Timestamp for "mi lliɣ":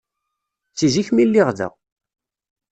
1.13-1.49